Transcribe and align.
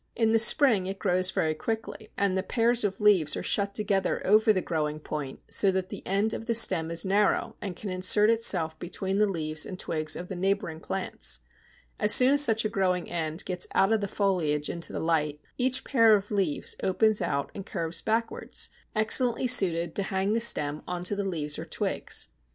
In 0.15 0.31
the 0.33 0.39
spring 0.39 0.87
it 0.87 0.97
grows 0.97 1.29
very 1.29 1.53
quickly, 1.53 2.09
and 2.17 2.35
the 2.35 2.41
pairs 2.41 2.83
of 2.83 2.99
leaves 3.01 3.37
are 3.37 3.43
shut 3.43 3.75
together 3.75 4.19
over 4.25 4.51
the 4.51 4.59
growing 4.63 4.99
point, 4.99 5.41
so 5.53 5.69
that 5.71 5.89
the 5.89 6.03
end 6.07 6.33
of 6.33 6.47
the 6.47 6.55
stem 6.55 6.89
is 6.89 7.05
narrow 7.05 7.55
and 7.61 7.75
can 7.75 7.91
insert 7.91 8.31
itself 8.31 8.79
between 8.79 9.19
the 9.19 9.27
leaves 9.27 9.63
and 9.63 9.77
twigs 9.77 10.15
of 10.15 10.27
the 10.27 10.35
neighbouring 10.35 10.79
plants. 10.79 11.41
As 11.99 12.11
soon 12.15 12.33
as 12.33 12.43
such 12.43 12.65
a 12.65 12.67
growing 12.67 13.11
end 13.11 13.45
gets 13.45 13.67
out 13.75 13.93
of 13.93 14.01
the 14.01 14.07
foliage 14.07 14.71
into 14.71 14.91
the 14.91 14.99
light, 14.99 15.39
each 15.59 15.83
pair 15.83 16.15
of 16.15 16.31
leaves 16.31 16.75
opens 16.81 17.21
out 17.21 17.51
and 17.53 17.63
curves 17.63 18.01
backwards, 18.01 18.69
making 18.69 18.71
a 18.73 18.73
pair 18.73 18.73
of 18.73 18.83
broad, 18.83 19.03
curved 19.03 19.07
hooks 19.07 19.39
excellently 19.39 19.47
suited 19.47 19.95
to 19.97 20.01
hang 20.09 20.33
the 20.33 20.41
stem 20.41 20.81
on 20.87 21.03
to 21.03 21.15
the 21.15 21.23
leaves 21.23 21.59
or 21.59 21.65
twigs. 21.65 22.29